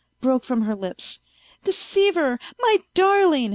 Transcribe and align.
"broke 0.19 0.43
from 0.43 0.63
her 0.63 0.73
lips." 0.75 1.21
Deceiver! 1.63 2.39
My 2.59 2.77
darling! 2.95 3.49